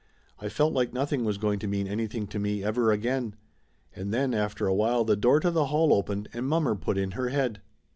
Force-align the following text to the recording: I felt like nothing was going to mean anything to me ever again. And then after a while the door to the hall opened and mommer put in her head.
I 0.39 0.49
felt 0.49 0.73
like 0.73 0.93
nothing 0.93 1.25
was 1.25 1.37
going 1.37 1.59
to 1.59 1.67
mean 1.67 1.87
anything 1.87 2.25
to 2.29 2.39
me 2.39 2.63
ever 2.63 2.91
again. 2.91 3.35
And 3.95 4.11
then 4.11 4.33
after 4.33 4.65
a 4.65 4.73
while 4.73 5.03
the 5.05 5.15
door 5.15 5.39
to 5.41 5.51
the 5.51 5.65
hall 5.67 5.93
opened 5.93 6.27
and 6.33 6.47
mommer 6.47 6.73
put 6.73 6.97
in 6.97 7.11
her 7.11 7.29
head. 7.29 7.61